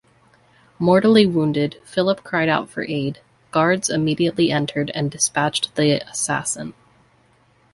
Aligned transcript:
Mortally 0.79 1.27
wounded, 1.27 1.79
Philip 1.83 2.23
cried 2.23 2.49
out 2.49 2.71
for 2.71 2.83
aid; 2.87 3.19
guards 3.51 3.87
immediately 3.87 4.51
entered 4.51 4.89
and 4.95 5.11
dispatched 5.11 5.75
the 5.75 6.01
assassin. 6.09 6.73